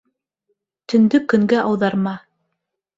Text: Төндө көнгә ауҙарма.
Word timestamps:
Төндө 0.95 1.23
көнгә 1.35 1.61
ауҙарма. 1.69 2.19